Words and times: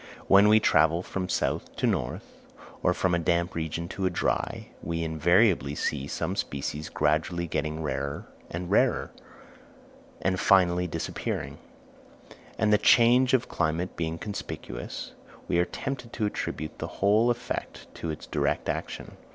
When 0.27 0.47
we 0.47 0.59
travel 0.59 1.03
from 1.03 1.29
south 1.29 1.75
to 1.75 1.85
north, 1.85 2.23
or 2.81 2.91
from 2.91 3.13
a 3.13 3.19
damp 3.19 3.53
region 3.53 3.87
to 3.89 4.07
a 4.07 4.09
dry, 4.09 4.69
we 4.81 5.03
invariably 5.03 5.75
see 5.75 6.07
some 6.07 6.35
species 6.35 6.89
gradually 6.89 7.45
getting 7.45 7.83
rarer 7.83 8.25
and 8.49 8.71
rarer, 8.71 9.11
and 10.19 10.39
finally 10.39 10.87
disappearing; 10.87 11.59
and 12.57 12.73
the 12.73 12.79
change 12.79 13.35
of 13.35 13.47
climate 13.47 13.95
being 13.95 14.17
conspicuous, 14.17 15.11
we 15.47 15.59
are 15.59 15.65
tempted 15.65 16.11
to 16.13 16.25
attribute 16.25 16.79
the 16.79 16.87
whole 16.97 17.29
effect 17.29 17.85
to 17.93 18.09
its 18.09 18.25
direct 18.25 18.69
action. 18.69 19.17